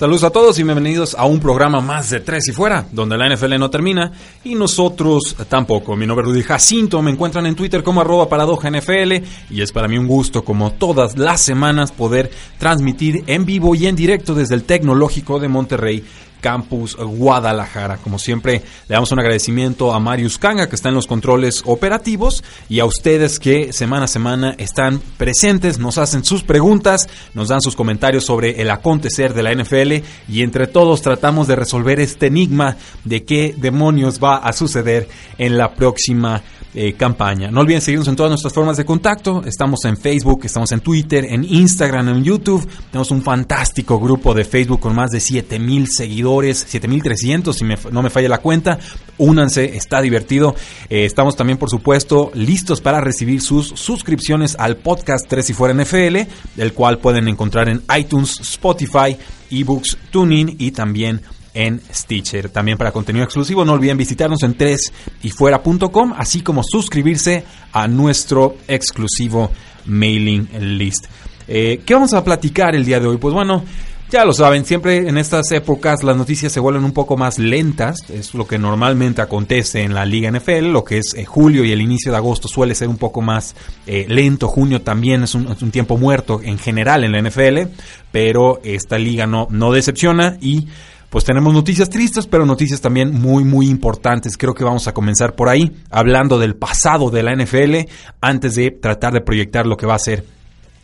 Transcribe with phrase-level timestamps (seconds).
[0.00, 3.28] Saludos a todos y bienvenidos a un programa más de Tres y Fuera, donde la
[3.28, 4.10] NFL no termina
[4.42, 5.94] y nosotros tampoco.
[5.94, 9.12] Mi nombre es Rudy Jacinto, me encuentran en Twitter como arroba paradoja NFL
[9.50, 13.88] y es para mí un gusto, como todas las semanas, poder transmitir en vivo y
[13.88, 16.02] en directo desde el Tecnológico de Monterrey
[16.40, 17.98] Campus Guadalajara.
[17.98, 22.42] Como siempre, le damos un agradecimiento a Marius Kanga, que está en los controles operativos,
[22.68, 27.60] y a ustedes que semana a semana están presentes, nos hacen sus preguntas, nos dan
[27.60, 32.26] sus comentarios sobre el acontecer de la NFL, y entre todos tratamos de resolver este
[32.26, 36.42] enigma de qué demonios va a suceder en la próxima
[36.72, 37.50] eh, campaña.
[37.50, 39.42] No olviden seguirnos en todas nuestras formas de contacto.
[39.44, 42.64] Estamos en Facebook, estamos en Twitter, en Instagram, en YouTube.
[42.92, 48.10] Tenemos un fantástico grupo de Facebook con más de 7000 seguidores, 7300 si no me
[48.10, 48.78] falla la cuenta.
[49.18, 50.54] Únanse, está divertido.
[50.88, 55.74] Eh, estamos también, por supuesto, listos para recibir sus suscripciones al podcast 3 y fuera
[55.74, 56.16] NFL,
[56.56, 59.16] el cual pueden encontrar en iTunes, Spotify,
[59.50, 61.20] eBooks, Tuning y también
[61.54, 62.50] en Stitcher.
[62.50, 69.50] También para contenido exclusivo no olviden visitarnos en 3yfuera.com, así como suscribirse a nuestro exclusivo
[69.86, 70.48] mailing
[70.78, 71.06] list.
[71.48, 73.16] Eh, ¿Qué vamos a platicar el día de hoy?
[73.16, 73.64] Pues bueno,
[74.10, 78.10] ya lo saben, siempre en estas épocas las noticias se vuelven un poco más lentas,
[78.10, 81.70] es lo que normalmente acontece en la Liga NFL, lo que es eh, julio y
[81.70, 83.54] el inicio de agosto suele ser un poco más
[83.86, 87.70] eh, lento, junio también es un, es un, tiempo muerto en general en la NFL,
[88.10, 90.66] pero esta liga no, no decepciona y
[91.08, 94.36] pues tenemos noticias tristes, pero noticias también muy, muy importantes.
[94.36, 97.90] Creo que vamos a comenzar por ahí, hablando del pasado de la NFL,
[98.20, 100.24] antes de tratar de proyectar lo que va a ser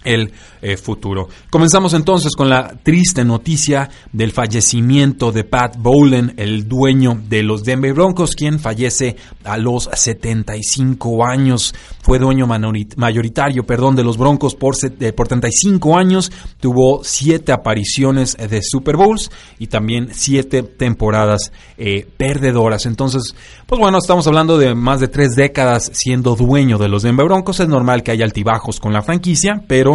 [0.05, 1.29] el eh, futuro.
[1.51, 7.63] Comenzamos entonces con la triste noticia del fallecimiento de Pat Bowlen, el dueño de los
[7.65, 11.75] Denver Broncos, quien fallece a los 75 años.
[12.03, 16.31] Fue dueño mayoritario perdón, de los Broncos por, eh, por 35 años.
[16.61, 22.87] Tuvo siete apariciones de Super Bowls y también siete temporadas eh, perdedoras.
[22.87, 23.35] Entonces,
[23.67, 27.61] pues bueno, estamos hablando de más de tres décadas siendo dueño de los Denver Broncos.
[27.61, 29.86] Es normal que haya altibajos con la franquicia, pero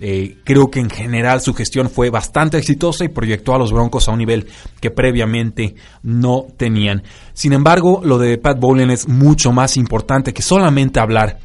[0.00, 4.08] eh, creo que en general su gestión fue bastante exitosa y proyectó a los Broncos
[4.08, 4.46] a un nivel
[4.80, 7.02] que previamente no tenían.
[7.32, 11.38] Sin embargo, lo de Pat Bowlen es mucho más importante que solamente hablar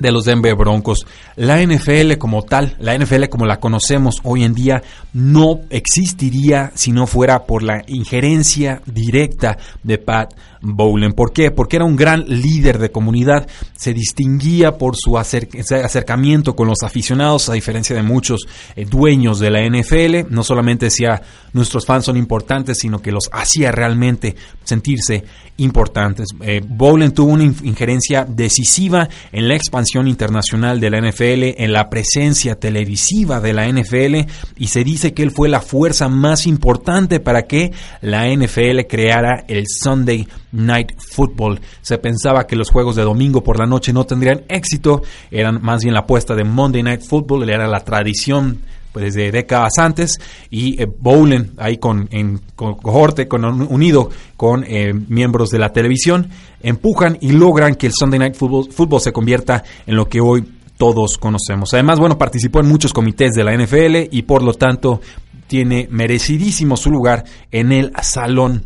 [0.00, 1.06] de los Denver Broncos.
[1.36, 4.82] La NFL como tal, la NFL como la conocemos hoy en día,
[5.12, 11.12] no existiría si no fuera por la injerencia directa de Pat Bowlen.
[11.12, 11.50] ¿Por qué?
[11.50, 17.48] Porque era un gran líder de comunidad, se distinguía por su acercamiento con los aficionados,
[17.48, 20.32] a diferencia de muchos eh, dueños de la NFL.
[20.32, 21.22] No solamente decía
[21.52, 25.24] nuestros fans son importantes, sino que los hacía realmente sentirse
[25.58, 26.28] importantes.
[26.40, 31.88] Eh, Bowlen tuvo una injerencia decisiva en la expansión internacional de la NFL, en la
[31.88, 37.20] presencia televisiva de la NFL, y se dice que él fue la fuerza más importante
[37.20, 41.60] para que la NFL creara el Sunday Night Football.
[41.80, 45.82] Se pensaba que los juegos de domingo por la noche no tendrían éxito, eran más
[45.82, 48.60] bien la apuesta de Monday Night Football, era la tradición
[48.92, 50.18] pues, desde décadas antes
[50.50, 56.30] y eh, Bowlen ahí con en cohorte con unido con eh, miembros de la televisión
[56.62, 60.44] empujan y logran que el Sunday Night Football, Football se convierta en lo que hoy
[60.78, 61.74] todos conocemos.
[61.74, 65.00] Además, bueno, participó en muchos comités de la NFL y por lo tanto
[65.48, 68.64] tiene merecidísimo su lugar en el salón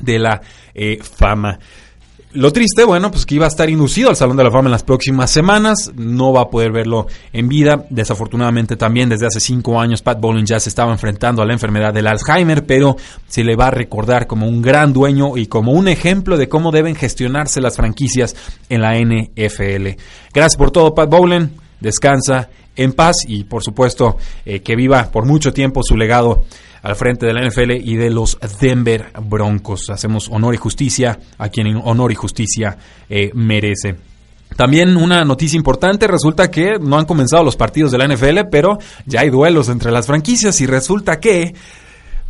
[0.00, 0.40] de la
[0.74, 1.58] eh, fama.
[2.32, 4.72] Lo triste, bueno, pues que iba a estar inducido al Salón de la Fama en
[4.72, 7.86] las próximas semanas, no va a poder verlo en vida.
[7.88, 11.94] Desafortunadamente también desde hace cinco años Pat Bowling ya se estaba enfrentando a la enfermedad
[11.94, 12.96] del Alzheimer, pero
[13.26, 16.70] se le va a recordar como un gran dueño y como un ejemplo de cómo
[16.70, 18.36] deben gestionarse las franquicias
[18.68, 19.98] en la NFL.
[20.34, 21.48] Gracias por todo, Pat Bowling.
[21.80, 24.16] Descansa en paz y por supuesto
[24.46, 26.44] eh, que viva por mucho tiempo su legado
[26.80, 29.90] al frente de la NFL y de los Denver Broncos.
[29.90, 32.78] Hacemos honor y justicia a quien honor y justicia
[33.10, 33.96] eh, merece.
[34.56, 38.78] También una noticia importante, resulta que no han comenzado los partidos de la NFL, pero
[39.04, 41.54] ya hay duelos entre las franquicias y resulta que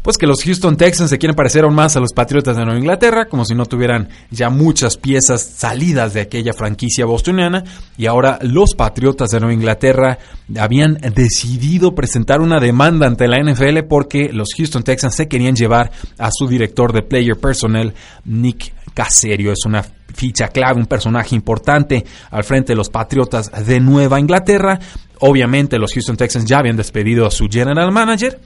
[0.03, 2.79] pues que los Houston Texans se quieren parecer aún más a los Patriotas de Nueva
[2.79, 7.65] Inglaterra, como si no tuvieran ya muchas piezas salidas de aquella franquicia bostoniana,
[7.97, 10.19] y ahora los Patriotas de Nueva Inglaterra
[10.59, 15.91] habían decidido presentar una demanda ante la NFL porque los Houston Texans se querían llevar
[16.19, 17.93] a su director de player personnel,
[18.25, 19.53] Nick Caserio.
[19.53, 19.85] Es una
[20.15, 24.79] ficha clave, un personaje importante al frente de los Patriotas de Nueva Inglaterra.
[25.21, 28.41] Obviamente los Houston Texans ya habían despedido a su general manager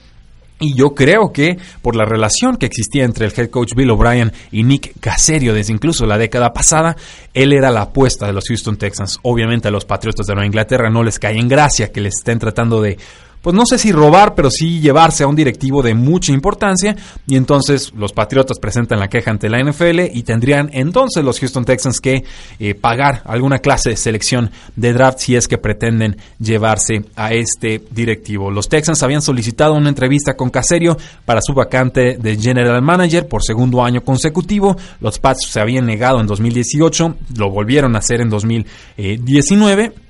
[0.63, 4.31] y yo creo que por la relación que existía entre el head coach Bill O'Brien
[4.51, 6.95] y Nick Caserio desde incluso la década pasada,
[7.33, 9.19] él era la apuesta de los Houston Texans.
[9.23, 12.39] Obviamente a los Patriotas de Nueva Inglaterra no les cae en gracia que les estén
[12.39, 12.97] tratando de
[13.43, 16.95] pues no sé si robar, pero sí llevarse a un directivo de mucha importancia.
[17.27, 21.65] Y entonces los Patriotas presentan la queja ante la NFL y tendrían entonces los Houston
[21.65, 22.23] Texans que
[22.57, 27.81] eh, pagar alguna clase de selección de draft si es que pretenden llevarse a este
[27.91, 28.49] directivo.
[28.49, 33.43] Los Texans habían solicitado una entrevista con Caserio para su vacante de General Manager por
[33.43, 34.77] segundo año consecutivo.
[35.01, 40.02] Los Pats se habían negado en 2018, lo volvieron a hacer en 2019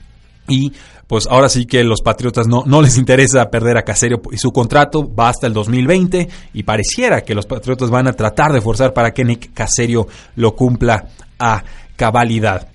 [0.47, 0.73] y
[1.07, 4.51] pues ahora sí que los Patriotas no, no les interesa perder a Caserio y su
[4.51, 8.93] contrato va hasta el 2020 y pareciera que los Patriotas van a tratar de forzar
[8.93, 11.09] para que Nick Caserio lo cumpla
[11.39, 11.63] a
[11.95, 12.67] cabalidad.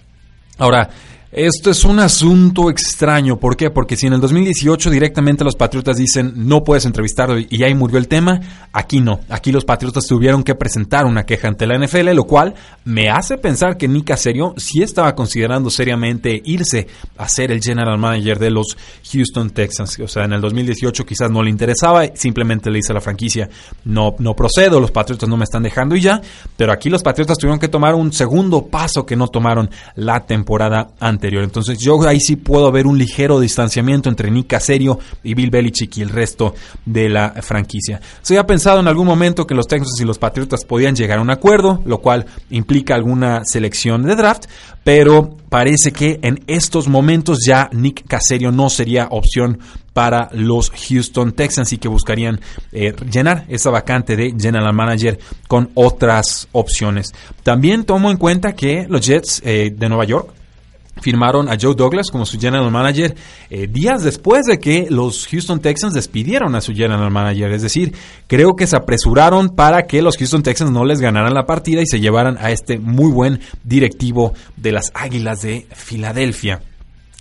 [0.58, 0.88] Ahora,
[1.30, 3.38] esto es un asunto extraño.
[3.38, 3.69] ¿Por qué?
[3.69, 7.98] Porque si en el 2018 directamente los Patriotas dicen no puedes entrevistarlo y ahí murió
[7.98, 8.40] el tema,
[8.72, 9.20] aquí no.
[9.28, 12.54] Aquí los Patriotas tuvieron que presentar una queja ante la NFL, lo cual
[12.84, 16.86] me hace pensar que Nick Caserio sí estaba considerando seriamente irse
[17.19, 18.78] a ser el general manager de los
[19.12, 19.98] Houston Texans.
[20.00, 23.50] O sea, en el 2018 quizás no le interesaba, simplemente le dice a la franquicia
[23.84, 26.22] no, no procedo, los Patriotas no me están dejando y ya.
[26.56, 30.92] Pero aquí los Patriotas tuvieron que tomar un segundo paso que no tomaron la temporada
[30.98, 35.50] anterior entonces yo ahí sí puedo ver un ligero distanciamiento entre Nick Caserio y Bill
[35.50, 36.54] Belichick y el resto
[36.84, 38.00] de la franquicia.
[38.22, 41.22] Se había pensado en algún momento que los Texans y los Patriotas podían llegar a
[41.22, 44.44] un acuerdo, lo cual implica alguna selección de draft,
[44.84, 49.58] pero parece que en estos momentos ya Nick Caserio no sería opción
[49.92, 55.18] para los Houston Texans y que buscarían eh, llenar esa vacante de general manager
[55.48, 57.12] con otras opciones.
[57.42, 60.32] También tomo en cuenta que los Jets eh, de Nueva York
[61.00, 63.14] firmaron a Joe Douglas como su general manager
[63.50, 67.52] eh, días después de que los Houston Texans despidieron a su general manager.
[67.52, 67.94] Es decir,
[68.26, 71.86] creo que se apresuraron para que los Houston Texans no les ganaran la partida y
[71.86, 76.60] se llevaran a este muy buen directivo de las Águilas de Filadelfia.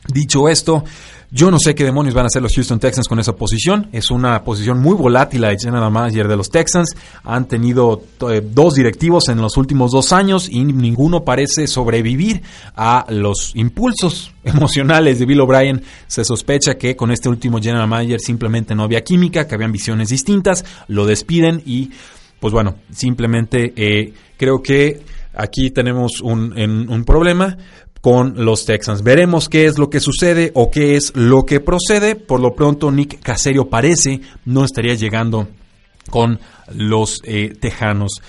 [0.07, 0.83] Dicho esto,
[1.29, 3.89] yo no sé qué demonios van a hacer los Houston Texans con esa posición.
[3.91, 6.95] Es una posición muy volátil la general manager de los Texans.
[7.23, 12.43] Han tenido eh, dos directivos en los últimos dos años y ninguno parece sobrevivir
[12.77, 15.83] a los impulsos emocionales de Bill O'Brien.
[16.07, 20.07] Se sospecha que con este último general manager simplemente no había química, que habían visiones
[20.07, 20.63] distintas.
[20.87, 21.91] Lo despiden y,
[22.39, 25.01] pues bueno, simplemente eh, creo que
[25.33, 26.57] aquí tenemos un,
[26.89, 27.57] un problema
[28.07, 29.03] con los Texans.
[29.03, 32.15] Veremos qué es lo que sucede o qué es lo que procede.
[32.15, 35.49] Por lo pronto, Nick Caserio parece no estaría llegando
[36.09, 36.39] con
[36.73, 38.21] los eh, Tejanos.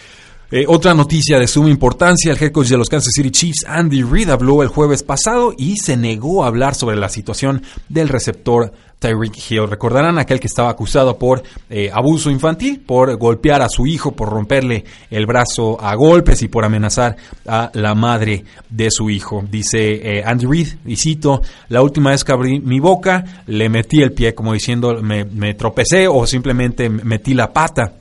[0.50, 4.02] Eh, otra noticia de suma importancia, el head coach de los Kansas City Chiefs, Andy
[4.02, 8.72] Reid, habló el jueves pasado y se negó a hablar sobre la situación del receptor
[8.98, 9.68] Tyreek Hill.
[9.68, 14.30] Recordarán aquel que estaba acusado por eh, abuso infantil, por golpear a su hijo, por
[14.30, 19.44] romperle el brazo a golpes y por amenazar a la madre de su hijo.
[19.50, 24.00] Dice eh, Andy Reid, y cito, la última vez que abrí mi boca, le metí
[24.00, 27.92] el pie, como diciendo, me, me tropecé o simplemente metí la pata.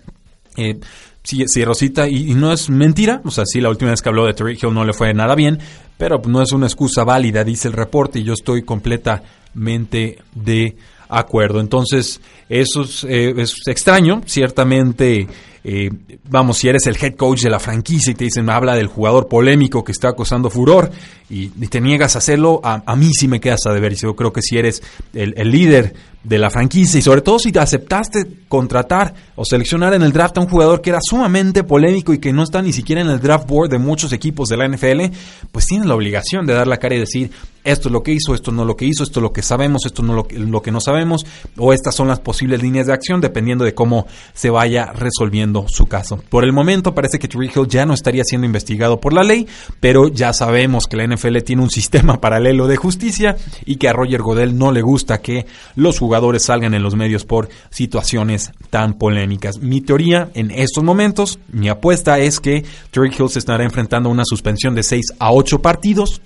[1.27, 4.25] Sí, sí, Rosita, y, no es mentira, o sea, sí, la última vez que habló
[4.25, 5.59] de Tyreek Hill no le fue nada bien,
[5.97, 10.77] pero no es una excusa válida, dice el reporte, y yo estoy completamente de
[11.09, 11.59] acuerdo.
[11.59, 15.27] Entonces, eso es, eh, es extraño, ciertamente
[15.69, 15.89] eh,
[16.29, 19.27] vamos, si eres el head coach de la franquicia y te dicen, habla del jugador
[19.27, 20.89] polémico que está acosando furor
[21.29, 23.93] y, te niegas a hacerlo, a, mí sí me quedas a deber.
[23.95, 24.81] Yo creo que si eres
[25.13, 25.93] el, líder
[26.23, 30.37] de la franquicia y sobre todo si te aceptaste contratar o seleccionar en el draft
[30.37, 33.19] a un jugador que era sumamente polémico y que no está ni siquiera en el
[33.19, 35.13] draft board de muchos equipos de la NFL,
[35.51, 37.29] pues tienes la obligación de dar la cara y decir,
[37.67, 39.85] esto es lo que hizo, esto no lo que hizo, esto es lo que sabemos,
[39.85, 41.25] esto no lo, que no sabemos,
[41.57, 45.85] o estas son las posibles líneas de acción, dependiendo de cómo se vaya resolviendo su
[45.85, 46.17] caso.
[46.29, 49.47] Por el momento parece que Tree Hill ya no estaría siendo investigado por la ley,
[49.81, 53.93] pero ya sabemos que la NFL tiene un sistema paralelo de justicia y que a
[53.93, 55.45] Roger Godel no le gusta que
[55.75, 59.59] los jugadores salgan en los medios por situaciones tan polémicas.
[59.59, 64.13] Mi teoría en estos momentos, mi apuesta es que Trey Hill se estará enfrentando a
[64.13, 66.21] una suspensión de 6 a 8 partidos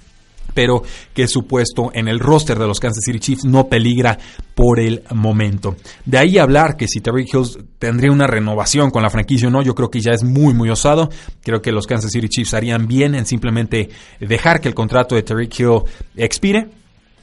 [0.53, 4.17] pero que su puesto en el roster de los Kansas City Chiefs no peligra
[4.55, 5.75] por el momento.
[6.05, 9.61] De ahí hablar que si Terry Hills tendría una renovación con la franquicia o no,
[9.61, 11.09] yo creo que ya es muy muy osado.
[11.43, 13.89] Creo que los Kansas City Chiefs harían bien en simplemente
[14.19, 15.81] dejar que el contrato de Terry Hill
[16.15, 16.80] expire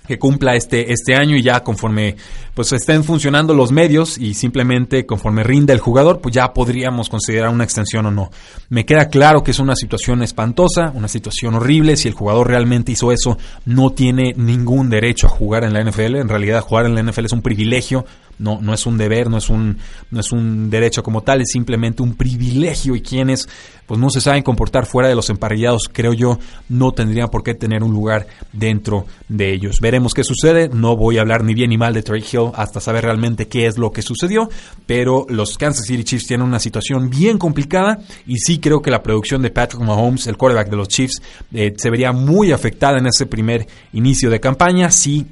[0.09, 2.17] que cumpla este, este año y ya conforme
[2.55, 7.51] pues estén funcionando los medios y simplemente conforme rinde el jugador, pues ya podríamos considerar
[7.51, 8.31] una extensión o no.
[8.71, 11.97] Me queda claro que es una situación espantosa, una situación horrible.
[11.99, 13.37] Si el jugador realmente hizo eso,
[13.67, 16.17] no tiene ningún derecho a jugar en la NFL.
[16.17, 18.07] En realidad, jugar en la NFL es un privilegio
[18.39, 19.79] no, no es un deber, no es un,
[20.11, 23.49] no es un derecho como tal, es simplemente un privilegio y quienes
[23.87, 27.55] pues no se saben comportar fuera de los emparrillados, creo yo, no tendrían por qué
[27.55, 29.81] tener un lugar dentro de ellos.
[29.81, 32.81] Veremos qué sucede, no voy a hablar ni bien ni mal de Trey Hill hasta
[32.81, 34.51] saber realmente qué es lo que sucedió,
[34.87, 39.03] pero los Kansas City Chiefs tienen una situación bien complicada y sí creo que la
[39.03, 41.23] producción de Patrick Mahomes, el quarterback de los Chiefs,
[41.55, 45.27] eh, se vería muy afectada en ese primer inicio de campaña si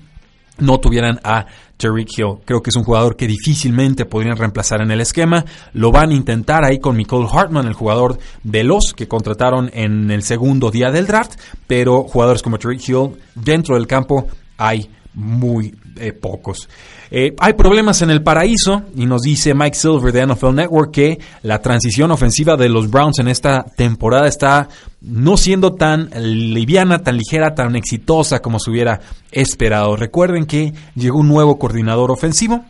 [0.59, 2.38] no tuvieran a Terry Hill.
[2.45, 5.45] Creo que es un jugador que difícilmente podrían reemplazar en el esquema.
[5.73, 10.11] Lo van a intentar ahí con Nicole Hartman, el jugador de los que contrataron en
[10.11, 15.75] el segundo día del draft, pero jugadores como Terry Hill dentro del campo hay muy
[15.99, 16.69] eh, pocos.
[17.11, 21.21] Eh, hay problemas en el paraíso y nos dice Mike Silver de NFL Network que
[21.43, 24.69] la transición ofensiva de los Browns en esta temporada está
[25.00, 29.00] no siendo tan liviana, tan ligera, tan exitosa como se hubiera
[29.31, 29.97] esperado.
[29.97, 32.65] Recuerden que llegó un nuevo coordinador ofensivo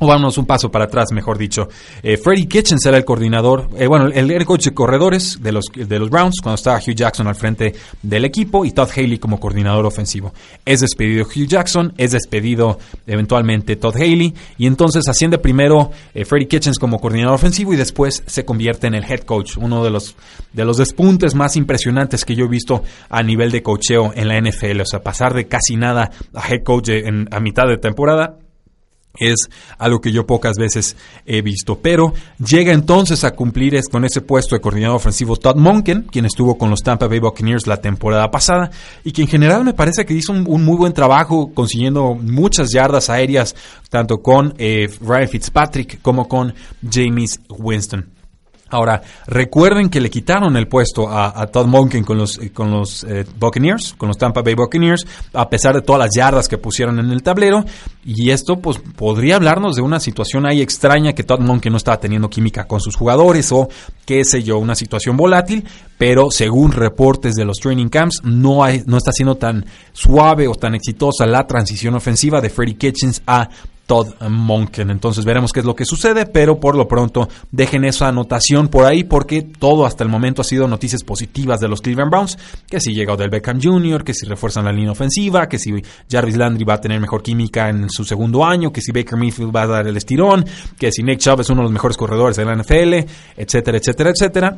[0.00, 1.68] o vámonos un paso para atrás, mejor dicho.
[2.02, 5.98] Eh, Freddie Kitchens era el coordinador, eh, bueno, el, coach de corredores de los, de
[5.98, 9.86] los Browns cuando estaba Hugh Jackson al frente del equipo y Todd Haley como coordinador
[9.86, 10.32] ofensivo.
[10.64, 16.48] Es despedido Hugh Jackson, es despedido eventualmente Todd Haley y entonces asciende primero eh, Freddie
[16.48, 20.16] Kitchens como coordinador ofensivo y después se convierte en el head coach, uno de los,
[20.52, 24.40] de los despuntes más impresionantes que yo he visto a nivel de cocheo en la
[24.40, 24.80] NFL.
[24.80, 28.38] O sea, pasar de casi nada a head coach en, a mitad de temporada
[29.18, 29.48] es
[29.78, 31.78] algo que yo pocas veces he visto.
[31.78, 36.56] Pero llega entonces a cumplir con ese puesto de coordinador ofensivo Todd Monken, quien estuvo
[36.56, 38.70] con los Tampa Bay Buccaneers la temporada pasada
[39.04, 43.10] y que en general me parece que hizo un, muy buen trabajo consiguiendo muchas yardas
[43.10, 43.54] aéreas,
[43.88, 46.54] tanto con eh, Ryan Fitzpatrick como con
[46.90, 48.19] James Winston.
[48.70, 53.24] Ahora, recuerden que le quitaron el puesto a, Todd Monken con los, con los eh,
[53.38, 57.10] Buccaneers, con los Tampa Bay Buccaneers, a pesar de todas las yardas que pusieron en
[57.10, 57.64] el tablero.
[58.04, 61.98] Y esto pues podría hablarnos de una situación ahí extraña que Todd Monken no estaba
[61.98, 63.68] teniendo química con sus jugadores o
[64.06, 65.64] qué sé yo, una situación volátil.
[65.98, 70.54] Pero según reportes de los training camps, no, hay, no está siendo tan suave o
[70.54, 73.48] tan exitosa la transición ofensiva de Freddie Kitchens a
[73.90, 74.88] Todd Monken.
[74.88, 78.84] Entonces veremos qué es lo que sucede, pero por lo pronto dejen esa anotación por
[78.84, 82.78] ahí porque todo hasta el momento ha sido noticias positivas de los Cleveland Browns, que
[82.78, 85.72] si llega del Beckham Jr., que si refuerzan la línea ofensiva, que si
[86.08, 89.50] Jarvis Landry va a tener mejor química en su segundo año, que si Baker Mayfield
[89.52, 90.44] va a dar el estirón,
[90.78, 94.10] que si Nick Chubb es uno de los mejores corredores de la NFL, etcétera, etcétera,
[94.10, 94.56] etcétera.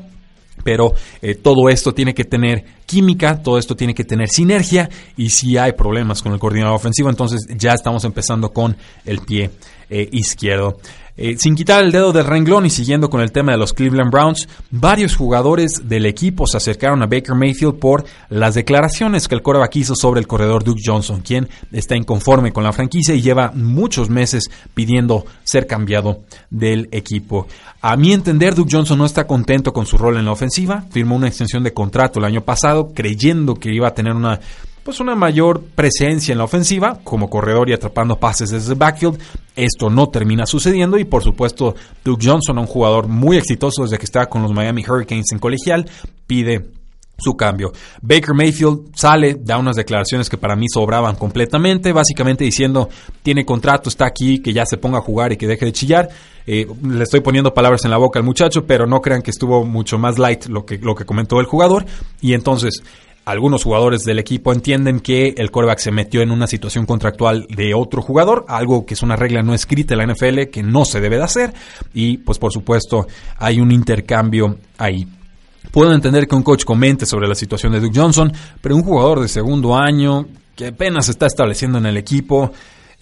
[0.65, 5.31] Pero eh, todo esto tiene que tener química, todo esto tiene que tener sinergia y
[5.31, 9.51] si hay problemas con el coordinador ofensivo, entonces ya estamos empezando con el pie
[9.91, 10.79] eh, izquierdo.
[11.15, 14.11] Eh, sin quitar el dedo del renglón y siguiendo con el tema de los Cleveland
[14.11, 19.43] Browns, varios jugadores del equipo se acercaron a Baker Mayfield por las declaraciones que el
[19.43, 23.53] coreback hizo sobre el corredor Duke Johnson, quien está inconforme con la franquicia y lleva
[23.55, 27.47] muchos meses pidiendo ser cambiado del equipo.
[27.83, 31.17] A mi entender, Duke Johnson no está contento con su rol en la ofensiva, firmó
[31.17, 34.41] una extensión de contrato el año pasado creyendo que iba a tener una
[34.85, 39.21] pues una mayor presencia en la ofensiva, como corredor y atrapando pases desde el backfield.
[39.55, 41.75] Esto no termina sucediendo y por supuesto
[42.05, 45.89] Duke Johnson, un jugador muy exitoso desde que estaba con los Miami Hurricanes en colegial,
[46.27, 46.71] pide
[47.19, 47.73] su cambio.
[48.01, 52.89] Baker Mayfield sale, da unas declaraciones que para mí sobraban completamente, básicamente diciendo,
[53.23, 56.09] tiene contrato, está aquí, que ya se ponga a jugar y que deje de chillar.
[56.47, 59.65] Eh, le estoy poniendo palabras en la boca al muchacho, pero no crean que estuvo
[59.65, 61.87] mucho más light lo que, lo que comentó el jugador.
[62.21, 62.83] Y entonces,
[63.25, 67.75] algunos jugadores del equipo entienden que el quarterback se metió en una situación contractual de
[67.75, 71.01] otro jugador, algo que es una regla no escrita en la NFL que no se
[71.01, 71.55] debe de hacer
[71.95, 73.07] y pues por supuesto
[73.39, 75.07] hay un intercambio ahí.
[75.71, 79.21] Puedo entender que un coach comente sobre la situación de Duke Johnson, pero un jugador
[79.21, 80.27] de segundo año
[80.57, 82.53] que apenas está estableciendo en el equipo,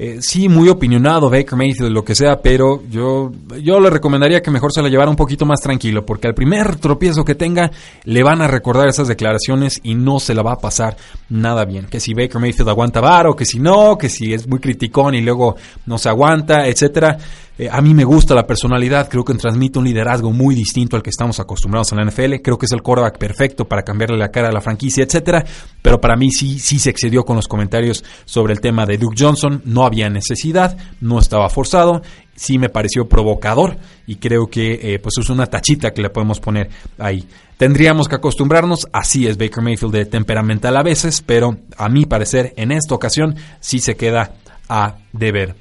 [0.02, 3.30] eh, sí, muy opinionado Baker Mayfield, lo que sea, pero yo,
[3.62, 6.76] yo le recomendaría que mejor se la llevara un poquito más tranquilo, porque al primer
[6.76, 7.70] tropiezo que tenga,
[8.04, 10.96] le van a recordar esas declaraciones y no se la va a pasar
[11.28, 11.84] nada bien.
[11.84, 15.20] Que si Baker Mayfield aguanta varo, que si no, que si es muy criticón y
[15.20, 17.18] luego no se aguanta, etcétera.
[17.60, 21.02] Eh, a mí me gusta la personalidad, creo que transmite un liderazgo muy distinto al
[21.02, 22.36] que estamos acostumbrados en la NFL.
[22.42, 25.44] Creo que es el quarterback perfecto para cambiarle la cara a la franquicia, etcétera.
[25.82, 29.14] Pero para mí sí, sí se excedió con los comentarios sobre el tema de Duke
[29.18, 29.60] Johnson.
[29.66, 32.00] No había necesidad, no estaba forzado
[32.34, 33.76] sí me pareció provocador
[34.06, 37.28] y creo que eh, pues es una tachita que le podemos poner ahí.
[37.58, 42.54] Tendríamos que acostumbrarnos, así es Baker Mayfield de temperamental a veces, pero a mi parecer
[42.56, 44.32] en esta ocasión sí se queda
[44.70, 45.54] a deber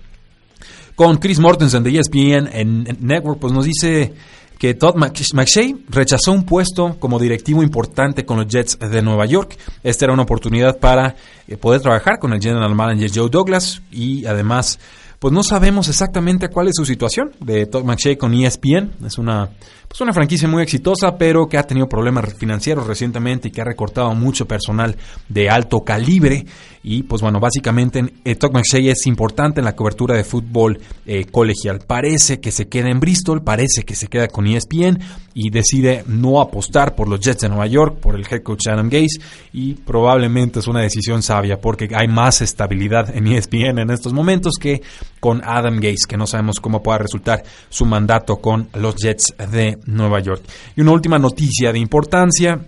[0.99, 4.13] con Chris Mortensen de ESPN en Network, pues nos dice
[4.57, 9.57] que Todd McShay rechazó un puesto como directivo importante con los Jets de Nueva York.
[9.81, 11.15] Esta era una oportunidad para
[11.47, 14.77] eh, poder trabajar con el general manager Joe Douglas y además
[15.19, 19.05] pues no sabemos exactamente cuál es su situación de Todd McShay con ESPN.
[19.05, 19.49] Es una
[19.89, 23.65] pues una franquicia muy exitosa, pero que ha tenido problemas financieros recientemente y que ha
[23.65, 24.95] recortado mucho personal
[25.27, 26.45] de alto calibre.
[26.83, 31.25] Y pues bueno, básicamente eh, Talk McShay es importante en la cobertura de fútbol eh,
[31.25, 31.79] colegial.
[31.85, 34.99] Parece que se queda en Bristol, parece que se queda con ESPN
[35.33, 38.89] y decide no apostar por los Jets de Nueva York, por el head coach Adam
[38.89, 39.19] Gase
[39.51, 44.53] y probablemente es una decisión sabia porque hay más estabilidad en ESPN en estos momentos
[44.59, 44.83] que
[45.19, 49.77] con Adam Gase, que no sabemos cómo pueda resultar su mandato con los Jets de
[49.85, 50.43] Nueva York.
[50.75, 52.59] Y una última noticia de importancia.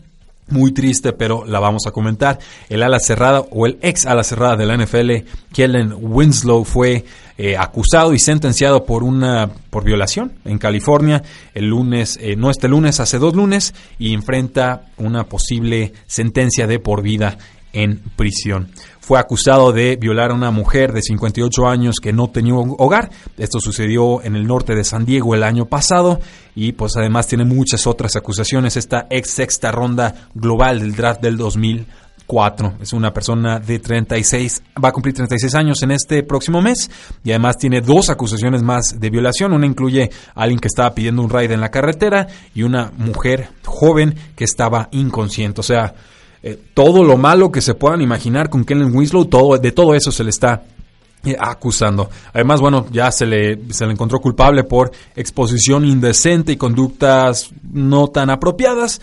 [0.48, 2.38] Muy triste, pero la vamos a comentar.
[2.68, 7.06] El ala cerrada o el ex ala cerrada de la NFL, Kellen Winslow, fue
[7.38, 12.68] eh, acusado y sentenciado por una por violación en California el lunes, eh, no este
[12.68, 17.38] lunes, hace dos lunes, y enfrenta una posible sentencia de por vida
[17.74, 18.70] en prisión.
[19.00, 23.10] Fue acusado de violar a una mujer de 58 años que no tenía hogar.
[23.38, 26.20] Esto sucedió en el norte de San Diego el año pasado
[26.56, 28.78] y pues además tiene muchas otras acusaciones.
[28.78, 32.76] Esta ex sexta ronda global del draft del 2004.
[32.80, 36.90] Es una persona de 36, va a cumplir 36 años en este próximo mes
[37.24, 39.52] y además tiene dos acusaciones más de violación.
[39.52, 43.50] Una incluye a alguien que estaba pidiendo un ride en la carretera y una mujer
[43.66, 45.60] joven que estaba inconsciente.
[45.60, 45.96] O sea,
[46.44, 50.12] eh, todo lo malo que se puedan imaginar con Kellen Winslow, todo, de todo eso
[50.12, 50.64] se le está
[51.24, 52.10] eh, acusando.
[52.34, 58.08] Además, bueno, ya se le, se le encontró culpable por exposición indecente y conductas no
[58.08, 59.00] tan apropiadas.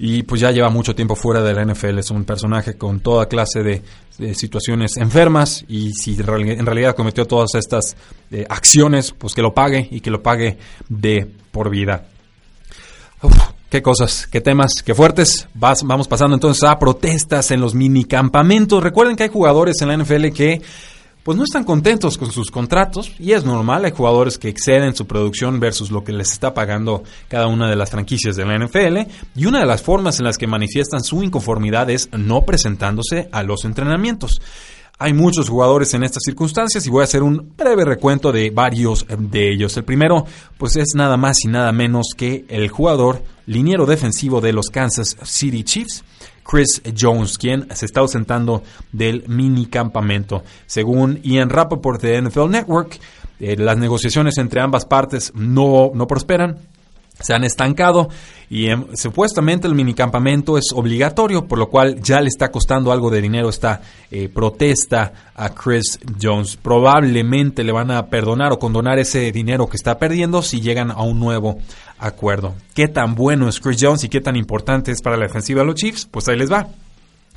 [0.00, 1.98] Y pues ya lleva mucho tiempo fuera de la NFL.
[1.98, 3.82] Es un personaje con toda clase de,
[4.34, 5.64] situaciones enfermas.
[5.66, 7.96] Y si en realidad cometió todas estas
[8.30, 12.06] eh, acciones, pues que lo pague y que lo pague de por vida.
[13.70, 15.46] Qué cosas, qué temas, qué fuertes.
[15.52, 18.82] vamos pasando entonces a protestas en los minicampamentos.
[18.82, 20.62] Recuerden que hay jugadores en la NFL que
[21.22, 25.06] pues no están contentos con sus contratos y es normal, hay jugadores que exceden su
[25.06, 29.10] producción versus lo que les está pagando cada una de las franquicias de la NFL
[29.36, 33.42] y una de las formas en las que manifiestan su inconformidad es no presentándose a
[33.42, 34.40] los entrenamientos.
[34.98, 39.04] Hay muchos jugadores en estas circunstancias y voy a hacer un breve recuento de varios
[39.06, 39.76] de ellos.
[39.76, 40.24] El primero,
[40.56, 45.16] pues es nada más y nada menos que el jugador liniero defensivo de los Kansas
[45.24, 46.04] City Chiefs,
[46.44, 50.44] Chris Jones, quien se está ausentando del mini campamento.
[50.66, 53.00] Según Ian Rappaport de NFL Network,
[53.40, 56.58] eh, las negociaciones entre ambas partes no, no prosperan
[57.20, 58.08] se han estancado
[58.50, 63.10] y em, supuestamente el minicampamento es obligatorio, por lo cual ya le está costando algo
[63.10, 66.56] de dinero esta eh, protesta a Chris Jones.
[66.56, 71.02] Probablemente le van a perdonar o condonar ese dinero que está perdiendo si llegan a
[71.02, 71.58] un nuevo
[71.98, 72.54] acuerdo.
[72.74, 75.66] ¿Qué tan bueno es Chris Jones y qué tan importante es para la defensiva de
[75.66, 76.06] los Chiefs?
[76.10, 76.68] Pues ahí les va.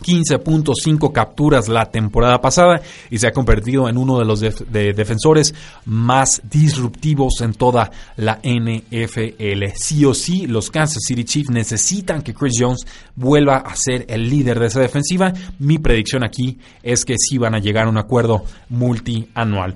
[0.02, 5.54] 15.5 capturas la temporada pasada y se ha convertido en uno de los defensores
[5.86, 9.66] más disruptivos en toda la NFL.
[9.76, 12.86] Sí o sí, los Kansas City Chiefs necesitan que Chris Jones
[13.16, 15.34] vuelva a ser el líder de esa defensiva.
[15.60, 19.76] Mi predicción aquí es que sí van a llegar a un acuerdo multianual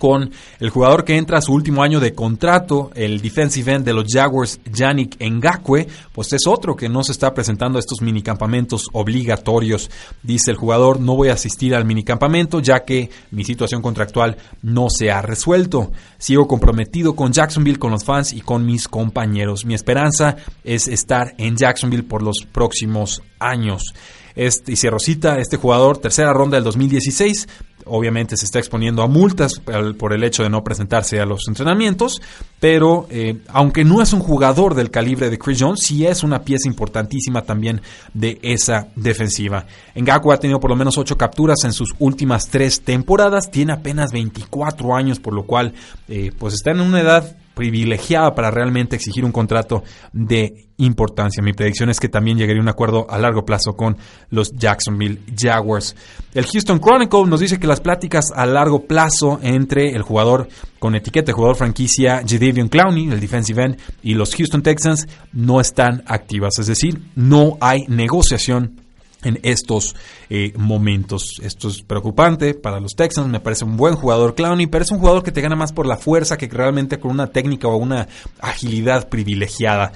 [0.00, 3.92] con el jugador que entra a su último año de contrato, el defensive end de
[3.92, 8.86] los Jaguars, Yannick Ngakwe, pues es otro que no se está presentando a estos minicampamentos
[8.94, 9.90] obligatorios.
[10.22, 14.88] Dice el jugador, no voy a asistir al minicampamento ya que mi situación contractual no
[14.88, 15.92] se ha resuelto.
[16.16, 19.66] Sigo comprometido con Jacksonville, con los fans y con mis compañeros.
[19.66, 23.92] Mi esperanza es estar en Jacksonville por los próximos años.
[24.34, 27.48] Este, y se Rosita, este jugador, tercera ronda del 2016,
[27.86, 29.60] obviamente se está exponiendo a multas
[29.98, 32.20] por el hecho de no presentarse a los entrenamientos,
[32.58, 36.42] pero eh, aunque no es un jugador del calibre de Chris Jones, sí es una
[36.42, 37.80] pieza importantísima también
[38.14, 39.66] de esa defensiva.
[39.94, 44.12] Ngaku ha tenido por lo menos 8 capturas en sus últimas 3 temporadas, tiene apenas
[44.12, 45.72] 24 años, por lo cual
[46.08, 49.82] eh, pues está en una edad privilegiada para realmente exigir un contrato
[50.12, 51.42] de importancia.
[51.42, 53.96] Mi predicción es que también llegaría un acuerdo a largo plazo con
[54.30, 55.94] los Jacksonville Jaguars.
[56.34, 60.94] El Houston Chronicle nos dice que las pláticas a largo plazo entre el jugador con
[60.94, 66.02] etiqueta de jugador franquicia Jadavion Clowney, el defensive end, y los Houston Texans no están
[66.06, 66.58] activas.
[66.58, 68.80] Es decir, no hay negociación
[69.24, 69.94] en estos
[70.28, 71.40] eh, momentos.
[71.42, 73.28] Esto es preocupante para los Texans.
[73.28, 75.86] Me parece un buen jugador Clowney, pero es un jugador que te gana más por
[75.86, 78.08] la fuerza que realmente con una técnica o una
[78.40, 79.92] agilidad privilegiada.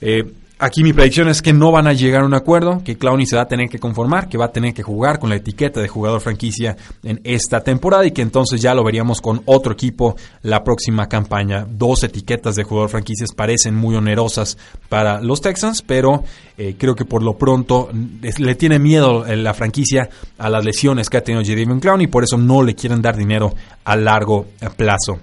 [0.00, 3.26] Eh, Aquí mi predicción es que no van a llegar a un acuerdo, que Clowney
[3.26, 5.80] se va a tener que conformar, que va a tener que jugar con la etiqueta
[5.80, 10.16] de jugador franquicia en esta temporada y que entonces ya lo veríamos con otro equipo
[10.42, 11.64] la próxima campaña.
[11.70, 16.24] Dos etiquetas de jugador franquicias parecen muy onerosas para los Texans, pero
[16.56, 21.18] eh, creo que por lo pronto le tiene miedo la franquicia a las lesiones que
[21.18, 25.20] ha tenido Jadavion Clowney y por eso no le quieren dar dinero a largo plazo.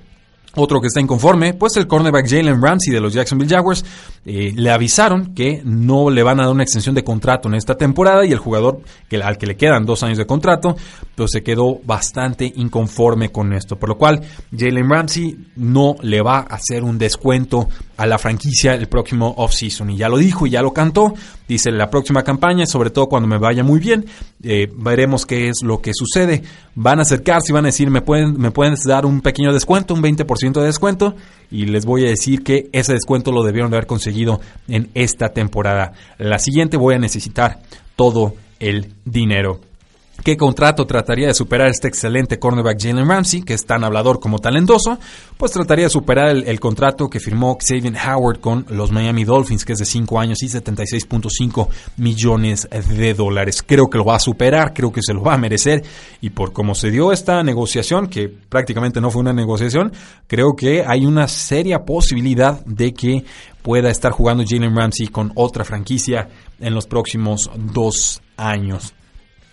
[0.55, 3.83] Otro que está inconforme, pues el cornerback Jalen Ramsey de los Jacksonville Jaguars
[4.25, 7.75] eh, le avisaron que no le van a dar una extensión de contrato en esta
[7.75, 8.81] temporada y el jugador
[9.23, 10.75] al que le quedan dos años de contrato,
[11.15, 14.21] pues se quedó bastante inconforme con esto, por lo cual
[14.55, 19.89] Jalen Ramsey no le va a hacer un descuento a la franquicia el próximo offseason
[19.89, 21.13] y ya lo dijo y ya lo cantó,
[21.47, 24.05] dice la próxima campaña, sobre todo cuando me vaya muy bien,
[24.43, 26.43] eh, veremos qué es lo que sucede,
[26.75, 29.93] van a acercarse y van a decir me pueden, me pueden dar un pequeño descuento,
[29.93, 31.15] un 20% de descuento
[31.51, 35.29] y les voy a decir que ese descuento lo debieron de haber conseguido en esta
[35.29, 35.93] temporada.
[36.17, 37.59] La siguiente voy a necesitar
[37.95, 39.61] todo el dinero.
[40.23, 44.39] ¿Qué contrato trataría de superar este excelente cornerback Jalen Ramsey, que es tan hablador como
[44.39, 44.97] talentoso?
[45.37, 49.73] Pues trataría de superar el, contrato que firmó Xavier Howard con los Miami Dolphins, que
[49.73, 53.61] es de 5 años y 76.5 millones de dólares.
[53.61, 55.83] Creo que lo va a superar, creo que se lo va a merecer.
[56.21, 59.91] Y por cómo se dio esta negociación, que prácticamente no fue una negociación,
[60.27, 63.25] creo que hay una seria posibilidad de que
[63.61, 68.93] pueda estar jugando Jalen Ramsey con otra franquicia en los próximos dos años.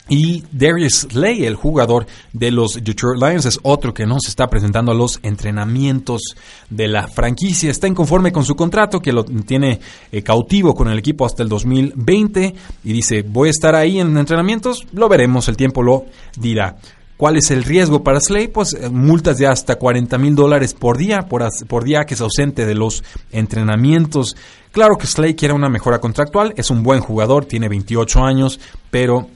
[0.08, 4.48] Y Darius Slay, el jugador de los Detroit Lions, es otro que no se está
[4.48, 6.34] presentando a los entrenamientos
[6.68, 7.70] de la franquicia.
[7.70, 11.48] Está inconforme con su contrato, que lo tiene eh, cautivo con el equipo hasta el
[11.48, 12.54] 2020.
[12.84, 16.76] Y dice, voy a estar ahí en entrenamientos, lo veremos, el tiempo lo dirá.
[17.16, 18.48] ¿Cuál es el riesgo para Slay?
[18.48, 22.20] Pues eh, multas de hasta 40 mil dólares por día, por, por día que es
[22.20, 24.36] ausente de los entrenamientos.
[24.72, 28.58] Claro que Slay quiere una mejora contractual, es un buen jugador, tiene 28 años,
[28.90, 29.28] pero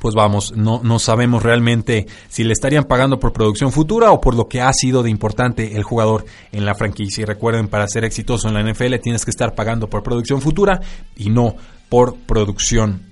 [0.00, 4.34] pues vamos, no, no sabemos realmente si le estarían pagando por producción futura o por
[4.34, 7.22] lo que ha sido de importante el jugador en la franquicia.
[7.22, 10.80] Y recuerden, para ser exitoso en la NFL tienes que estar pagando por producción futura
[11.16, 11.56] y no
[11.88, 13.02] por producción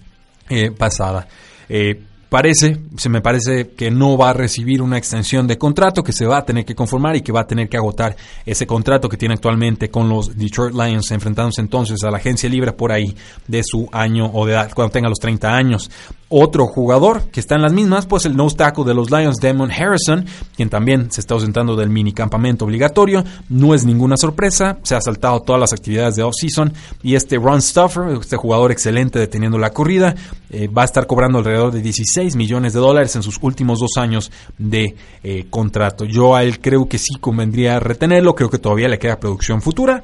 [0.48, 1.26] eh, pasada.
[1.68, 6.12] Eh, parece, se me parece que no va a recibir una extensión de contrato, que
[6.12, 9.08] se va a tener que conformar y que va a tener que agotar ese contrato
[9.08, 13.16] que tiene actualmente con los Detroit Lions, enfrentándose entonces a la agencia libre por ahí
[13.46, 15.90] de su año o de edad, cuando tenga los 30 años.
[16.28, 19.70] Otro jugador que está en las mismas, pues el nose tackle de los Lions, Damon
[19.70, 23.22] Harrison, quien también se está ausentando del mini campamento obligatorio.
[23.48, 26.72] No es ninguna sorpresa, se ha saltado todas las actividades de off-season.
[27.04, 30.16] Y este Ron Stuffer, este jugador excelente deteniendo la corrida,
[30.50, 33.92] eh, va a estar cobrando alrededor de 16 millones de dólares en sus últimos dos
[33.96, 36.06] años de eh, contrato.
[36.06, 40.02] Yo a él creo que sí convendría retenerlo, creo que todavía le queda producción futura.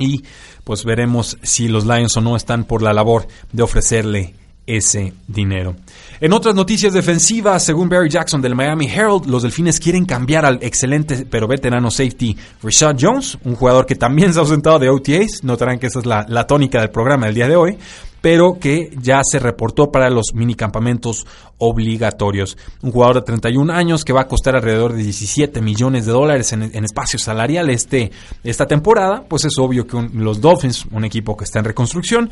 [0.00, 0.24] Y
[0.64, 4.34] pues veremos si los Lions o no están por la labor de ofrecerle
[4.66, 5.76] ese dinero.
[6.20, 10.58] En otras noticias defensivas, según Barry Jackson del Miami Herald, los Delfines quieren cambiar al
[10.62, 15.42] excelente pero veterano safety Rashad Jones, un jugador que también se ha ausentado de OTAs.
[15.42, 17.78] Notarán que esa es la, la tónica del programa del día de hoy
[18.24, 21.26] pero que ya se reportó para los minicampamentos
[21.58, 22.56] obligatorios.
[22.80, 26.50] Un jugador de 31 años que va a costar alrededor de 17 millones de dólares
[26.54, 28.10] en, espacio salarial este,
[28.42, 32.30] esta temporada, pues es obvio que los Dolphins, un equipo que está en reconstrucción,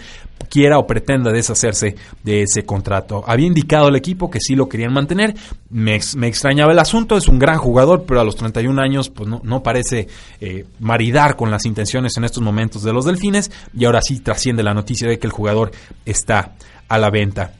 [0.48, 3.22] quiera o pretenda deshacerse de ese contrato.
[3.26, 5.34] Había indicado el equipo que sí lo querían mantener,
[5.68, 9.62] me, extrañaba el asunto, es un gran jugador, pero a los 31 años pues no,
[9.62, 10.08] parece
[10.40, 14.62] eh, maridar con las intenciones en estos momentos de los Delfines y ahora sí trasciende
[14.62, 15.70] la noticia de que el jugador
[16.04, 16.52] está
[16.88, 17.52] a la venta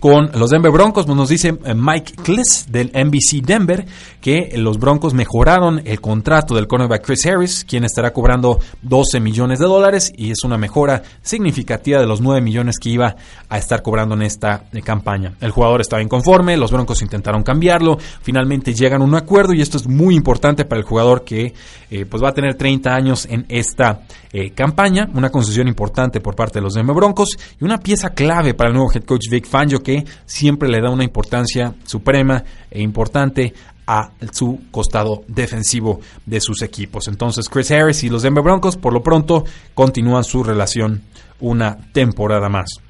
[0.00, 1.06] con los Denver Broncos.
[1.06, 3.86] Nos dice eh, Mike Kliss del NBC Denver
[4.20, 9.58] que los Broncos mejoraron el contrato del cornerback Chris Harris, quien estará cobrando 12 millones
[9.58, 13.16] de dólares y es una mejora significativa de los 9 millones que iba
[13.48, 15.34] a estar cobrando en esta eh, campaña.
[15.40, 19.76] El jugador estaba inconforme, los Broncos intentaron cambiarlo, finalmente llegan a un acuerdo y esto
[19.76, 21.54] es muy importante para el jugador que
[21.90, 24.00] eh, pues va a tener 30 años en esta
[24.54, 28.68] campaña, una concesión importante por parte de los Denver Broncos y una pieza clave para
[28.68, 33.54] el nuevo head coach Vic Fangio que siempre le da una importancia suprema e importante
[33.86, 37.06] a su costado defensivo de sus equipos.
[37.06, 39.44] Entonces Chris Harris y los Denver Broncos por lo pronto
[39.74, 41.02] continúan su relación
[41.38, 42.80] una temporada más.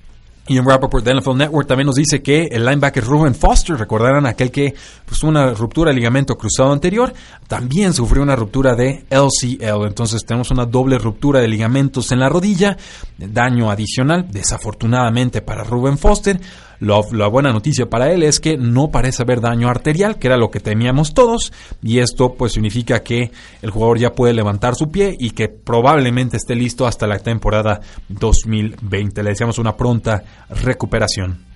[0.49, 4.53] Ian Rappaport de NFL Network también nos dice que el linebacker Ruben Foster, recordarán aquel
[4.53, 7.13] que pues, una ruptura de ligamento cruzado anterior,
[7.49, 9.87] también sufrió una ruptura de LCL.
[9.87, 12.77] Entonces tenemos una doble ruptura de ligamentos en la rodilla,
[13.19, 16.41] daño adicional, desafortunadamente para Ruben Foster.
[16.81, 20.51] La buena noticia para él es que no parece haber daño arterial, que era lo
[20.51, 23.31] que temíamos todos, y esto pues significa que
[23.62, 27.81] el jugador ya puede levantar su pie y que probablemente esté listo hasta la temporada
[28.09, 29.23] 2020.
[29.23, 31.47] Le deseamos una pronta recuperación.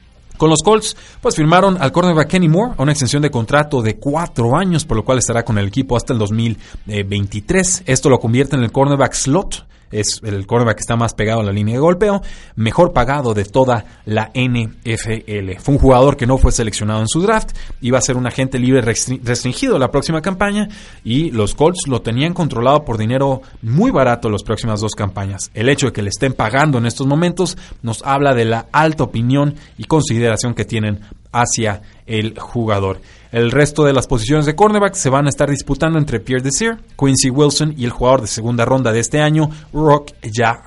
[0.41, 3.99] Con los Colts, pues firmaron al cornerback Kenny Moore a una extensión de contrato de
[3.99, 7.83] cuatro años, por lo cual estará con el equipo hasta el 2023.
[7.85, 11.45] Esto lo convierte en el cornerback slot es el cornerback que está más pegado a
[11.45, 12.23] la línea de golpeo,
[12.57, 15.59] mejor pagado de toda la NFL.
[15.61, 17.51] Fue un jugador que no fue seleccionado en su draft,
[17.81, 20.69] iba a ser un agente libre restringido la próxima campaña
[21.05, 25.51] y los Colts lo tenían controlado por dinero muy barato las próximas dos campañas.
[25.55, 29.05] El hecho de que le estén pagando en estos momentos nos habla de la alta
[29.05, 31.01] opinión y consideración que tienen
[31.33, 33.01] hacia el jugador.
[33.33, 36.79] El resto de las posiciones de cornerback se van a estar disputando entre Pierre Desir,
[36.99, 40.13] Quincy Wilson y el jugador de segunda ronda de este año, Rock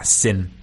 [0.03, 0.62] Sin.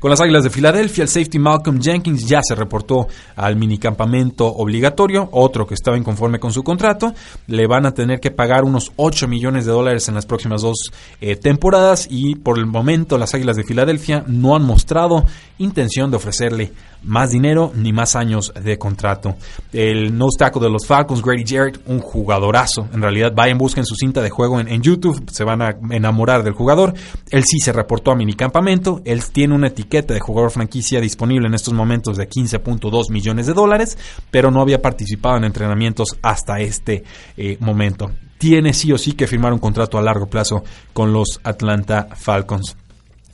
[0.00, 5.28] Con las Águilas de Filadelfia, el safety Malcolm Jenkins ya se reportó al minicampamento obligatorio,
[5.32, 7.12] otro que estaba inconforme con su contrato.
[7.48, 10.92] Le van a tener que pagar unos 8 millones de dólares en las próximas dos
[11.20, 15.24] eh, temporadas y por el momento las Águilas de Filadelfia no han mostrado
[15.58, 19.34] intención de ofrecerle más dinero ni más años de contrato.
[19.72, 22.88] El no tackle de los Falcons, Grady Jarrett, un jugadorazo.
[22.92, 26.44] En realidad, vayan, busquen su cinta de juego en, en, YouTube, se van a enamorar
[26.44, 26.94] del jugador.
[27.30, 31.54] Él sí se reportó a minicampamento, él tiene una etiqueta de jugador franquicia disponible en
[31.54, 33.96] estos momentos de 15.2 millones de dólares,
[34.30, 37.04] pero no había participado en entrenamientos hasta este
[37.36, 38.10] eh, momento.
[38.36, 42.76] Tiene sí o sí que firmar un contrato a largo plazo con los Atlanta Falcons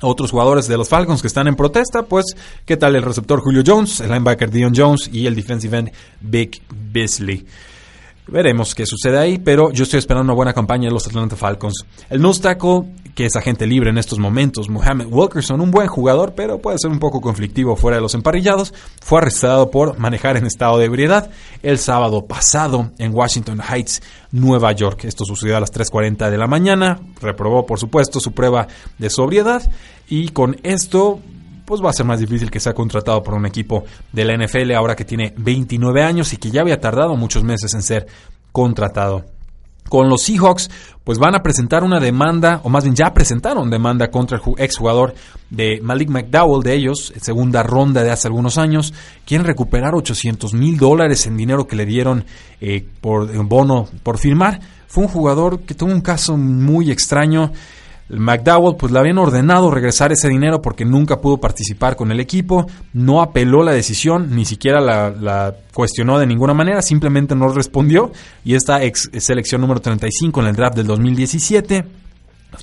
[0.01, 2.27] otros jugadores de los Falcons que están en protesta, pues,
[2.67, 6.61] ¿qué tal el receptor Julio Jones, el linebacker Dion Jones y el defensive end Big
[6.69, 7.47] Beasley?
[8.27, 11.85] Veremos qué sucede ahí, pero yo estoy esperando una buena campaña de los Atlanta Falcons.
[12.09, 12.85] El nose tackle,
[13.15, 16.91] que es agente libre en estos momentos, Mohamed Wilkerson, un buen jugador, pero puede ser
[16.91, 21.31] un poco conflictivo fuera de los emparrillados, fue arrestado por manejar en estado de ebriedad
[21.63, 24.01] el sábado pasado en Washington Heights,
[24.33, 25.05] Nueva York.
[25.05, 29.71] Esto sucedió a las 3.40 de la mañana, reprobó por supuesto su prueba de sobriedad
[30.09, 31.21] y con esto
[31.65, 34.73] pues va a ser más difícil que sea contratado por un equipo de la NFL
[34.73, 38.07] ahora que tiene 29 años y que ya había tardado muchos meses en ser
[38.53, 39.25] contratado.
[39.89, 40.71] Con los Seahawks,
[41.05, 45.15] pues van a presentar una demanda, o más bien ya presentaron demanda contra el exjugador
[45.51, 48.95] de Malik McDowell de ellos, segunda ronda de hace algunos años.
[49.27, 52.25] Quieren recuperar 800 mil dólares en dinero que le dieron
[52.63, 54.59] eh, por bono por firmar.
[54.87, 57.53] Fue un jugador que tuvo un caso muy extraño.
[58.09, 62.67] McDowell pues le habían ordenado regresar ese dinero porque nunca pudo participar con el equipo,
[62.93, 68.13] no apeló la decisión, ni siquiera la, cuestionó de ninguna manera, simplemente no respondió
[68.45, 71.85] y esta ex selección número 35 en el draft del 2017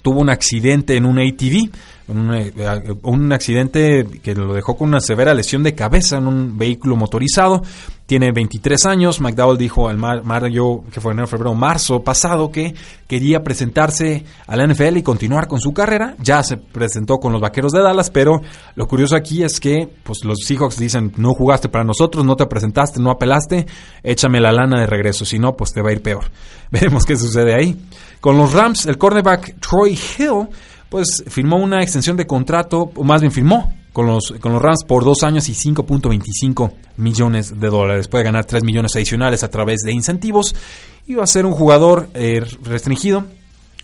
[0.02, 1.70] tuvo un accidente en un ATV,
[2.08, 6.96] eh, un, accidente que lo dejó con una severa lesión de cabeza en un vehículo
[6.96, 7.62] motorizado.
[8.12, 9.22] Tiene 23 años.
[9.22, 12.76] McDowell dijo al mayo, que fue en febrero, marzo pasado, que
[13.08, 16.16] quería presentarse a la NFL y continuar con su carrera.
[16.20, 18.42] Ya se presentó con los vaqueros de Dallas, pero
[18.76, 22.48] lo curioso aquí es que pues, los Seahawks dicen: no jugaste para nosotros, no te
[22.48, 23.66] presentaste, no apelaste,
[24.04, 26.26] échame la lana de regreso, si no, pues te va a ir peor.
[26.70, 27.82] Veremos qué sucede ahí.
[28.20, 30.50] Con los Rams, el cornerback Troy Hill,
[30.90, 34.84] pues firmó una extensión de contrato, o más bien firmó con los, con los Rams
[34.86, 38.08] por dos años y 5.25 millones de dólares.
[38.08, 40.56] Puede ganar 3 millones adicionales a través de incentivos
[41.08, 43.26] y va a ser un jugador eh, restringido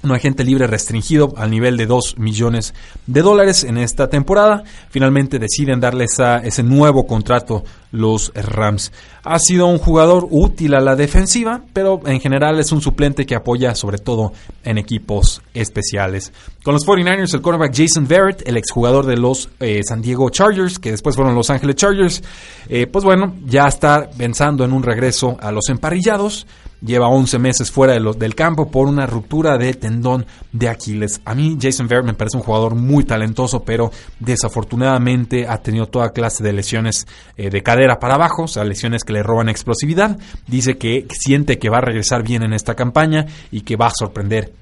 [0.04, 2.74] un agente libre restringido al nivel de 2 millones
[3.06, 4.64] de dólares en esta temporada.
[4.90, 8.92] Finalmente deciden darle ese nuevo contrato los Rams.
[9.24, 13.36] Ha sido un jugador útil a la defensiva, pero en general es un suplente que
[13.36, 16.32] apoya sobre todo en equipos especiales.
[16.64, 20.80] Con los 49ers, el cornerback Jason Verrett, el exjugador de los eh, San Diego Chargers,
[20.80, 22.24] que después fueron Los Ángeles Chargers,
[22.70, 26.46] eh, pues bueno, ya está pensando en un regreso a los emparrillados
[26.82, 31.22] lleva 11 meses fuera de del campo por una ruptura de tendón de Aquiles.
[31.26, 36.12] A mí Jason Verrett me parece un jugador muy talentoso, pero desafortunadamente ha tenido toda
[36.12, 37.64] clase de lesiones eh, de
[38.00, 40.18] para abajo, o sea, lesiones que le roban explosividad.
[40.48, 43.92] Dice que siente que va a regresar bien en esta campaña y que va a
[43.98, 44.54] sorprender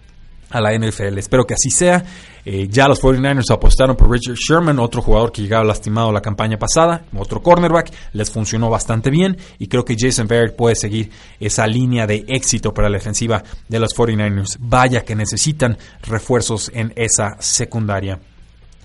[0.49, 1.17] a la NFL.
[1.17, 2.04] Espero que así sea.
[2.45, 6.60] Eh, ya los 49ers apostaron por Richard Sherman, otro jugador que llegaba lastimado la campaña
[6.60, 11.65] pasada, otro cornerback, les funcionó bastante bien y creo que Jason Barrett puede seguir esa
[11.65, 14.58] línea de éxito para la defensiva de los 49ers.
[14.60, 18.19] Vaya que necesitan refuerzos en esa secundaria.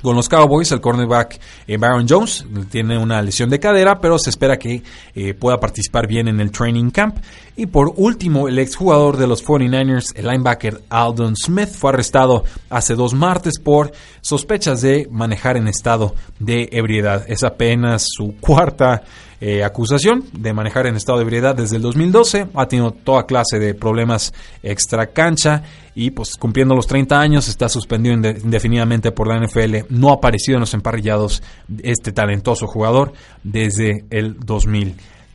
[0.03, 4.31] Con los Cowboys, el cornerback eh, Baron Jones tiene una lesión de cadera, pero se
[4.31, 4.83] espera que
[5.15, 7.19] eh, pueda participar bien en el training camp.
[7.57, 12.95] Y por último, el exjugador de los 49ers, el linebacker Aldon Smith, fue arrestado hace
[12.95, 17.25] dos martes por sospechas de manejar en estado de ebriedad.
[17.29, 19.03] Es apenas su cuarta
[19.43, 22.49] eh, acusación de manejar en estado de ebriedad desde el 2012.
[22.55, 25.63] Ha tenido toda clase de problemas extra cancha
[25.95, 29.87] y pues cumpliendo los 30 años está suspendido indefinidamente por la NFL.
[29.91, 31.43] No ha aparecido en los emparrillados
[31.83, 34.39] este talentoso jugador desde el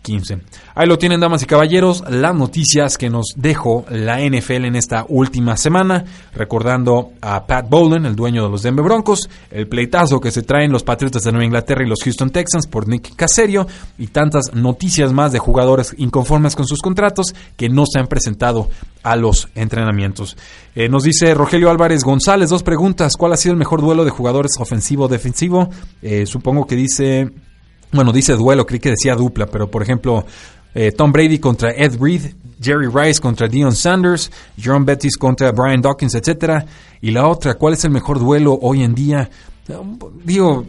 [0.06, 0.40] 2012.
[0.76, 5.06] Ahí lo tienen, damas y caballeros, las noticias que nos dejó la NFL en esta
[5.08, 10.32] última semana, recordando a Pat Bowlen, el dueño de los Denver Broncos, el pleitazo que
[10.32, 14.08] se traen los Patriotas de Nueva Inglaterra y los Houston Texans por Nick Caserio y
[14.08, 18.70] tantas noticias más de jugadores inconformes con sus contratos que no se han presentado
[19.04, 20.36] a los entrenamientos.
[20.76, 23.16] Eh, nos dice Rogelio Álvarez González, dos preguntas.
[23.16, 25.70] ¿Cuál ha sido el mejor duelo de jugadores ofensivo-defensivo?
[26.02, 27.32] Eh, supongo que dice
[27.96, 30.26] bueno, dice duelo, creí que decía dupla, pero por ejemplo,
[30.74, 35.82] eh, Tom Brady contra Ed Reed, Jerry Rice contra Dion Sanders, Jerome Bettis contra Brian
[35.82, 36.66] Dawkins, etcétera.
[37.02, 39.30] Y la otra, ¿cuál es el mejor duelo hoy en día?
[40.24, 40.66] Digo,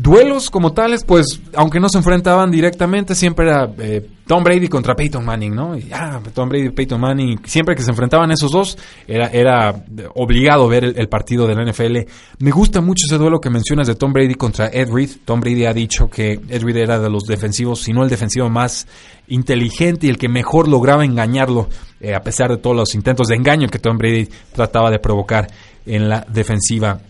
[0.00, 4.94] Duelos como tales, pues, aunque no se enfrentaban directamente, siempre era eh, Tom Brady contra
[4.94, 5.74] Peyton Manning, ¿no?
[5.74, 9.74] Y, ah, Tom Brady y Peyton Manning, siempre que se enfrentaban esos dos, era, era
[10.14, 11.96] obligado ver el, partido de la NFL.
[12.40, 15.10] Me gusta mucho ese duelo que mencionas de Tom Brady contra Ed Reed.
[15.24, 18.50] Tom Brady ha dicho que Ed Reed era de los defensivos, si no el defensivo
[18.50, 18.86] más
[19.28, 23.36] inteligente y el que mejor lograba engañarlo, eh, a pesar de todos los intentos de
[23.36, 25.48] engaño que Tom Brady trataba de provocar
[25.86, 27.00] en la defensiva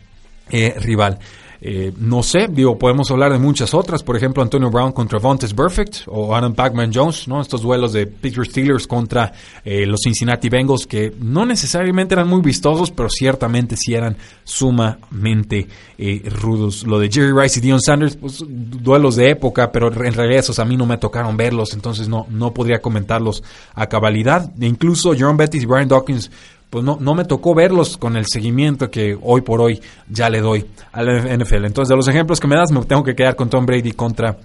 [0.51, 1.19] eh, rival.
[1.61, 5.55] Eh, no sé, digo, podemos hablar de muchas otras, por ejemplo, Antonio Brown contra Vontaze
[5.55, 7.41] Perfect o Adam Pacman Jones, ¿no?
[7.41, 9.33] Estos duelos de Pittsburgh Steelers contra
[9.65, 15.67] eh, los Cincinnati Bengals que no necesariamente eran muy vistosos, pero ciertamente sí eran sumamente
[15.99, 16.87] eh, rudos.
[16.87, 20.61] Lo de Jerry Rice y Dion Sanders, pues duelos de época, pero en realidad esos
[20.61, 23.43] a mí no me tocaron verlos, entonces no, no podría comentarlos
[23.75, 24.53] a cabalidad.
[24.61, 26.31] E incluso Jerome Bettis y Brian Dawkins
[26.71, 30.41] pues no, no me tocó verlos con el seguimiento que hoy por hoy ya le
[30.41, 31.65] doy a la NFL.
[31.65, 34.37] Entonces, de los ejemplos que me das, me tengo que quedar con Tom Brady contra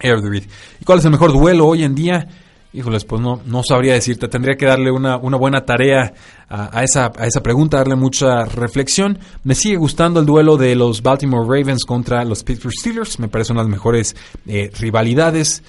[0.00, 0.44] Reed.
[0.80, 2.26] ¿Y cuál es el mejor duelo hoy en día?
[2.72, 4.28] Híjoles, pues no, no sabría decirte.
[4.28, 6.14] Tendría que darle una, una buena tarea
[6.48, 9.18] a, esa, a esa pregunta, darle mucha reflexión.
[9.42, 13.18] Me sigue gustando el duelo de los Baltimore Ravens contra los Pittsburgh Steelers.
[13.18, 14.14] Me parece una de las mejores
[14.46, 15.64] eh, rivalidades.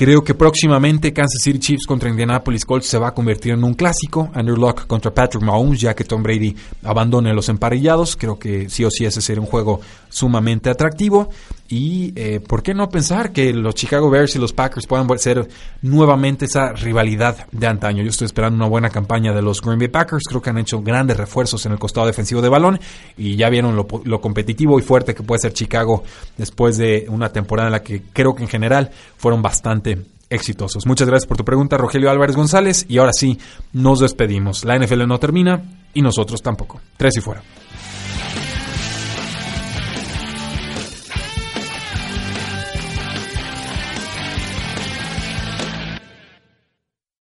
[0.00, 3.74] Creo que próximamente Kansas City Chiefs contra Indianapolis Colts se va a convertir en un
[3.74, 4.30] clásico.
[4.32, 8.16] Andrew Locke contra Patrick Mahomes, ya que Tom Brady abandone los emparellados.
[8.16, 11.30] Creo que sí o sí ese sería un juego sumamente atractivo.
[11.68, 15.48] Y eh, por qué no pensar que los Chicago Bears y los Packers puedan ser
[15.82, 18.02] nuevamente esa rivalidad de antaño.
[18.02, 20.24] Yo estoy esperando una buena campaña de los Green Bay Packers.
[20.28, 22.80] Creo que han hecho grandes refuerzos en el costado defensivo de balón
[23.16, 26.02] y ya vieron lo, lo competitivo y fuerte que puede ser Chicago
[26.36, 30.86] después de una temporada en la que creo que en general fueron bastante exitosos.
[30.86, 32.86] Muchas gracias por tu pregunta, Rogelio Álvarez González.
[32.88, 33.38] Y ahora sí,
[33.72, 34.64] nos despedimos.
[34.64, 36.80] La NFL no termina y nosotros tampoco.
[36.96, 37.42] Tres y fuera.